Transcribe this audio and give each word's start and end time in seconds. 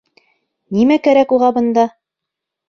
Нимә 0.77 0.97
кәрәк 1.09 1.35
уға 1.37 1.51
бында? 1.59 1.85